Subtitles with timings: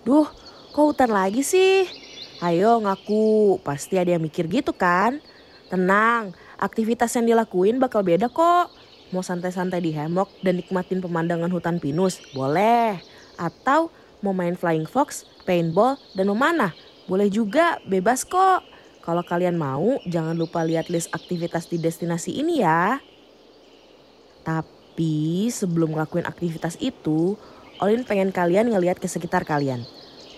[0.00, 0.24] Duh,
[0.72, 1.84] kok hutan lagi sih?
[2.40, 5.20] Ayo ngaku, pasti ada yang mikir gitu kan?
[5.68, 8.72] Tenang, aktivitas yang dilakuin bakal beda kok.
[9.12, 12.96] Mau santai-santai di hemok dan nikmatin pemandangan hutan pinus, boleh.
[13.36, 13.92] Atau
[14.24, 16.72] mau main flying fox, paintball, dan memanah,
[17.04, 18.64] boleh juga, bebas kok.
[19.04, 23.04] Kalau kalian mau, jangan lupa lihat list aktivitas di destinasi ini ya.
[24.48, 27.36] Tapi sebelum ngelakuin aktivitas itu,
[27.80, 29.80] Olin pengen kalian ngeliat ke sekitar kalian.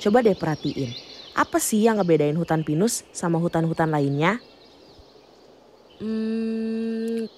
[0.02, 0.91] Coba deh perhatiin,
[1.38, 4.42] apa sih yang ngebedain hutan pinus sama hutan-hutan lainnya?
[6.02, 7.30] Hmm,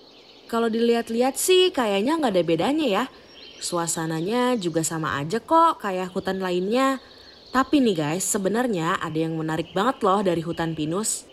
[0.49, 3.05] kalau dilihat-lihat sih kayaknya nggak ada bedanya ya.
[3.61, 7.05] Suasananya juga sama aja kok kayak hutan lainnya.
[7.53, 11.29] Tapi nih guys, sebenarnya ada yang menarik banget loh dari hutan pinus.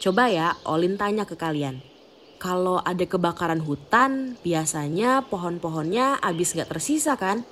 [0.00, 1.84] Coba ya, Olin tanya ke kalian.
[2.40, 7.44] Kalau ada kebakaran hutan, biasanya pohon-pohonnya habis nggak tersisa kan?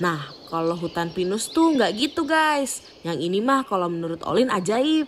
[0.00, 2.80] Nah, kalau hutan pinus tuh nggak gitu guys.
[3.04, 5.06] Yang ini mah kalau menurut Olin ajaib.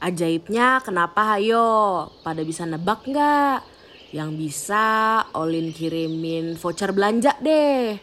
[0.00, 2.08] Ajaibnya kenapa hayo?
[2.22, 3.66] Pada bisa nebak nggak?
[4.14, 4.86] Yang bisa
[5.34, 7.98] Olin kirimin voucher belanja deh.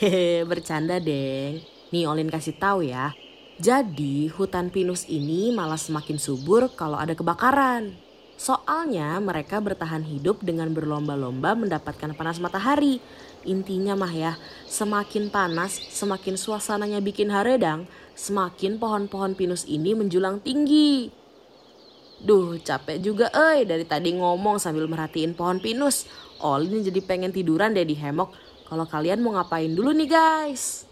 [0.00, 1.60] Hehe, bercanda deng.
[1.92, 3.12] Nih Olin kasih tahu ya.
[3.60, 7.92] Jadi hutan pinus ini malah semakin subur kalau ada kebakaran.
[8.40, 12.96] Soalnya mereka bertahan hidup dengan berlomba-lomba mendapatkan panas matahari.
[13.44, 14.32] Intinya mah ya,
[14.64, 17.84] semakin panas, semakin suasananya bikin haredang,
[18.16, 21.12] semakin pohon-pohon pinus ini menjulang tinggi.
[22.24, 26.08] Duh capek juga eh dari tadi ngomong sambil merhatiin pohon pinus.
[26.40, 28.32] Olin jadi pengen tiduran deh di hemok.
[28.64, 30.89] Kalau kalian mau ngapain dulu nih guys?